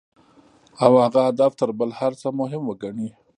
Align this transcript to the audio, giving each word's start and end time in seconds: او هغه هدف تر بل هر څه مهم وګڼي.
او 0.83 0.91
هغه 1.03 1.19
هدف 1.29 1.51
تر 1.59 1.69
بل 1.79 1.89
هر 1.99 2.11
څه 2.21 2.27
مهم 2.39 2.63
وګڼي. 2.67 3.09